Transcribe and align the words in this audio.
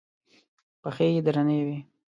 پښې 0.81 1.07
یې 1.13 1.21
درنې 1.25 1.59
وې. 1.67 1.77